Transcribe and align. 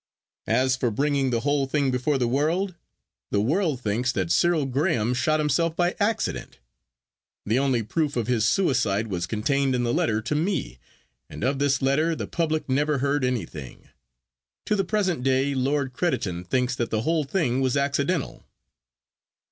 As 0.47 0.75
for 0.75 0.89
bringing 0.89 1.29
the 1.29 1.41
whole 1.41 1.67
thing 1.67 1.91
before 1.91 2.17
the 2.17 2.27
world—the 2.27 3.39
world 3.39 3.81
thinks 3.81 4.11
that 4.13 4.31
Cyril 4.31 4.65
Graham 4.65 5.13
shot 5.13 5.39
himself 5.39 5.75
by 5.75 5.95
accident. 5.99 6.57
The 7.45 7.59
only 7.59 7.83
proof 7.83 8.15
of 8.15 8.25
his 8.25 8.47
suicide 8.47 9.09
was 9.09 9.27
contained 9.27 9.75
in 9.75 9.83
the 9.83 9.93
letter 9.93 10.19
to 10.19 10.33
me, 10.33 10.79
and 11.29 11.43
of 11.43 11.59
this 11.59 11.83
letter 11.83 12.15
the 12.15 12.25
public 12.25 12.67
never 12.67 12.97
heard 12.97 13.23
anything. 13.23 13.89
To 14.65 14.75
the 14.75 14.83
present 14.83 15.21
day 15.21 15.53
Lord 15.53 15.93
Crediton 15.93 16.45
thinks 16.45 16.75
that 16.77 16.89
the 16.89 17.01
whole 17.03 17.23
thing 17.23 17.61
was 17.61 17.77
accidental. 17.77 18.43